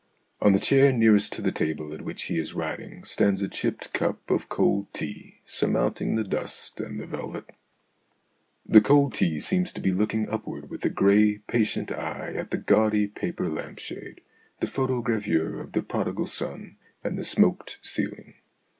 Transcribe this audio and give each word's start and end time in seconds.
On 0.41 0.51
the 0.51 0.59
chair 0.59 0.91
nearest 0.91 1.31
to 1.33 1.43
the 1.43 1.51
table 1.51 1.93
at 1.93 2.01
which 2.01 2.23
he 2.23 2.39
is 2.39 2.55
writing 2.55 3.03
stands 3.03 3.43
a 3.43 3.47
chipped 3.47 3.93
cup 3.93 4.31
of 4.31 4.49
cold 4.49 4.91
tea, 4.95 5.41
surmounting 5.45 6.15
the 6.15 6.23
dust 6.23 6.79
and 6.81 6.99
the 6.99 7.05
velvet. 7.05 7.51
The 8.65 8.81
cold 8.81 9.13
tea 9.13 9.39
seems 9.39 9.71
to 9.73 9.79
be 9.79 9.91
looking 9.91 10.27
upward 10.27 10.71
with 10.71 10.83
a 10.85 10.89
grey, 10.89 11.37
patient 11.45 11.91
eye 11.91 12.33
at 12.35 12.49
the 12.49 12.57
gaudy 12.57 13.05
paper 13.09 13.47
lamp 13.47 13.77
shade, 13.77 14.21
the 14.59 14.65
photogravure 14.65 15.61
of 15.61 15.73
"The 15.73 15.83
Prodigal 15.83 16.25
Son," 16.25 16.77
and 17.03 17.15
the 17.15 17.23
smoked 17.23 17.77
ceiling. 17.83 18.33